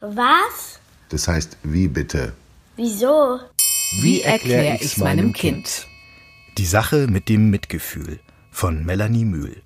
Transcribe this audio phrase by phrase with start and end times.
[0.00, 0.80] Was?
[1.10, 2.32] Das heißt, wie bitte?
[2.76, 3.38] Wieso?
[4.00, 5.86] Wie erkläre ich's meinem Kind?
[6.56, 8.18] Die Sache mit dem Mitgefühl
[8.50, 9.62] von Melanie Mühl.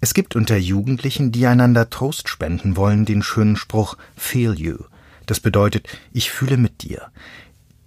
[0.00, 4.78] Es gibt unter Jugendlichen, die einander Trost spenden wollen, den schönen Spruch Feel you.
[5.26, 7.12] Das bedeutet, ich fühle mit dir.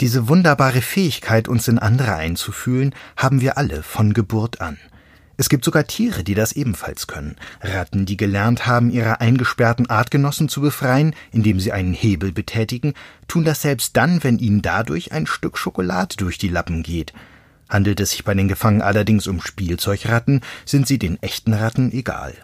[0.00, 4.78] Diese wunderbare Fähigkeit, uns in andere einzufühlen, haben wir alle von Geburt an.
[5.42, 7.34] Es gibt sogar Tiere, die das ebenfalls können.
[7.60, 12.94] Ratten, die gelernt haben, ihre eingesperrten Artgenossen zu befreien, indem sie einen Hebel betätigen,
[13.26, 17.12] tun das selbst dann, wenn ihnen dadurch ein Stück Schokolade durch die Lappen geht.
[17.68, 22.34] Handelt es sich bei den Gefangenen allerdings um Spielzeugratten, sind sie den echten Ratten egal.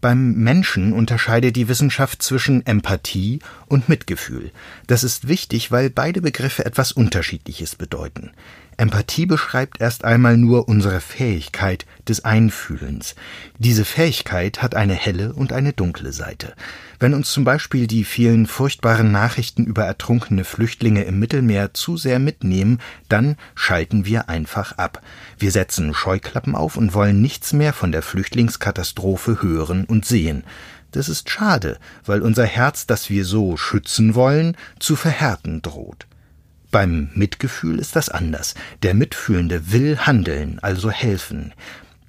[0.00, 4.52] Beim Menschen unterscheidet die Wissenschaft zwischen Empathie und Mitgefühl.
[4.86, 8.30] Das ist wichtig, weil beide Begriffe etwas Unterschiedliches bedeuten.
[8.76, 13.14] Empathie beschreibt erst einmal nur unsere Fähigkeit des Einfühlens.
[13.58, 16.54] Diese Fähigkeit hat eine helle und eine dunkle Seite.
[16.98, 22.18] Wenn uns zum Beispiel die vielen furchtbaren Nachrichten über ertrunkene Flüchtlinge im Mittelmeer zu sehr
[22.18, 25.02] mitnehmen, dann schalten wir einfach ab.
[25.38, 30.44] Wir setzen Scheuklappen auf und wollen nichts mehr von der Flüchtlingskatastrophe hören und sehen.
[30.92, 36.06] Das ist schade, weil unser Herz, das wir so schützen wollen, zu verhärten droht.
[36.72, 38.54] Beim Mitgefühl ist das anders.
[38.82, 41.52] Der Mitfühlende will handeln, also helfen.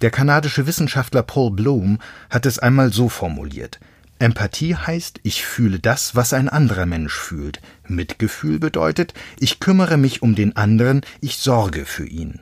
[0.02, 3.82] Der kanadische Wissenschaftler Paul Bloom hat es einmal so formuliert.
[4.20, 7.62] Empathie heißt, ich fühle das, was ein anderer Mensch fühlt.
[7.88, 12.40] Mitgefühl bedeutet, ich kümmere mich um den anderen, ich sorge für ihn.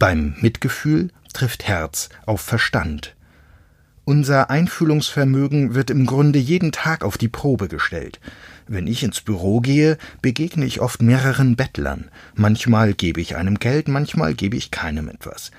[0.00, 3.14] Beim Mitgefühl trifft Herz auf Verstand.
[4.04, 8.18] Unser Einfühlungsvermögen wird im Grunde jeden Tag auf die Probe gestellt.
[8.66, 12.10] Wenn ich ins Büro gehe, begegne ich oft mehreren Bettlern.
[12.34, 15.50] Manchmal gebe ich einem Geld, manchmal gebe ich keinem etwas.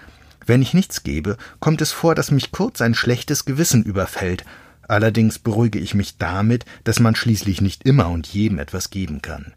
[0.45, 4.43] Wenn ich nichts gebe, kommt es vor, dass mich kurz ein schlechtes Gewissen überfällt.
[4.87, 9.53] Allerdings beruhige ich mich damit, dass man schließlich nicht immer und jedem etwas geben kann.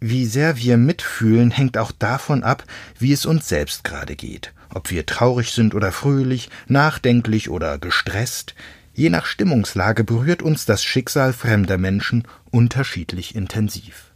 [0.00, 2.64] Wie sehr wir mitfühlen, hängt auch davon ab,
[2.98, 4.52] wie es uns selbst gerade geht.
[4.72, 8.54] Ob wir traurig sind oder fröhlich, nachdenklich oder gestresst.
[8.96, 14.12] Je nach Stimmungslage berührt uns das Schicksal fremder Menschen unterschiedlich intensiv.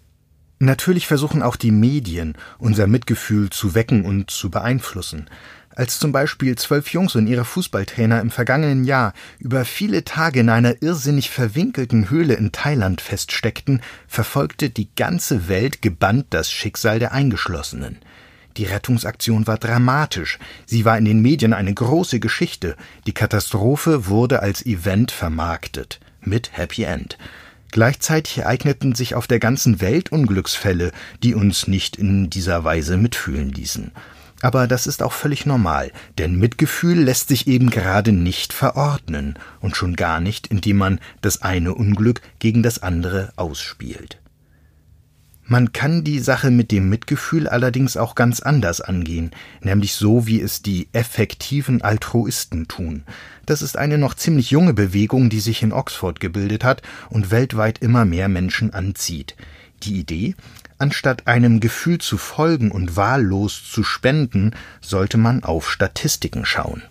[0.61, 5.29] Natürlich versuchen auch die Medien, unser Mitgefühl zu wecken und zu beeinflussen.
[5.75, 10.49] Als zum Beispiel zwölf Jungs und ihre Fußballtrainer im vergangenen Jahr über viele Tage in
[10.49, 17.13] einer irrsinnig verwinkelten Höhle in Thailand feststeckten, verfolgte die ganze Welt gebannt das Schicksal der
[17.13, 17.99] Eingeschlossenen.
[18.59, 20.39] Die Rettungsaktion war dramatisch.
[20.67, 22.77] Sie war in den Medien eine große Geschichte.
[23.07, 26.01] Die Katastrophe wurde als Event vermarktet.
[26.21, 27.17] Mit Happy End.
[27.71, 30.91] Gleichzeitig ereigneten sich auf der ganzen Welt Unglücksfälle,
[31.23, 33.93] die uns nicht in dieser Weise mitfühlen ließen.
[34.41, 39.77] Aber das ist auch völlig normal, denn Mitgefühl lässt sich eben gerade nicht verordnen und
[39.77, 44.19] schon gar nicht, indem man das eine Unglück gegen das andere ausspielt.
[45.51, 49.31] Man kann die Sache mit dem Mitgefühl allerdings auch ganz anders angehen,
[49.63, 53.05] nämlich so, wie es die effektiven Altruisten tun.
[53.47, 57.79] Das ist eine noch ziemlich junge Bewegung, die sich in Oxford gebildet hat und weltweit
[57.79, 59.37] immer mehr Menschen anzieht.
[59.85, 60.35] Die Idee,
[60.77, 66.83] anstatt einem Gefühl zu folgen und wahllos zu spenden, sollte man auf Statistiken schauen.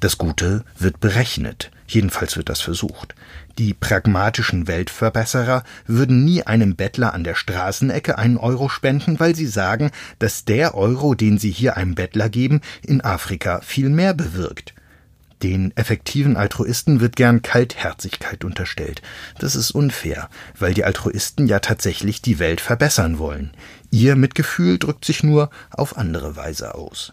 [0.00, 3.14] Das Gute wird berechnet, jedenfalls wird das versucht.
[3.58, 9.46] Die pragmatischen Weltverbesserer würden nie einem Bettler an der Straßenecke einen Euro spenden, weil sie
[9.46, 14.74] sagen, dass der Euro, den sie hier einem Bettler geben, in Afrika viel mehr bewirkt.
[15.42, 19.02] Den effektiven Altruisten wird gern Kaltherzigkeit unterstellt.
[19.40, 23.50] Das ist unfair, weil die Altruisten ja tatsächlich die Welt verbessern wollen.
[23.90, 27.12] Ihr Mitgefühl drückt sich nur auf andere Weise aus.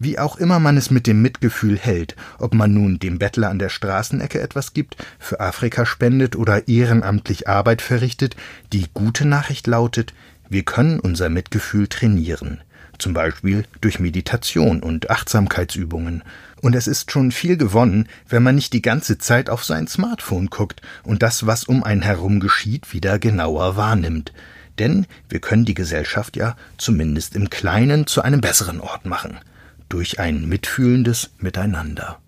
[0.00, 3.58] Wie auch immer man es mit dem Mitgefühl hält, ob man nun dem Bettler an
[3.58, 8.36] der Straßenecke etwas gibt, für Afrika spendet oder ehrenamtlich Arbeit verrichtet,
[8.72, 10.14] die gute Nachricht lautet,
[10.48, 12.60] wir können unser Mitgefühl trainieren,
[12.98, 16.22] zum Beispiel durch Meditation und Achtsamkeitsübungen.
[16.62, 20.46] Und es ist schon viel gewonnen, wenn man nicht die ganze Zeit auf sein Smartphone
[20.46, 24.32] guckt und das, was um einen herum geschieht, wieder genauer wahrnimmt.
[24.78, 29.40] Denn wir können die Gesellschaft ja zumindest im Kleinen zu einem besseren Ort machen
[29.88, 32.20] durch ein mitfühlendes Miteinander.